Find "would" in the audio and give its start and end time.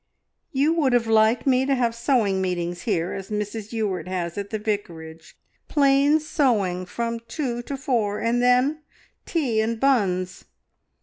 0.73-0.93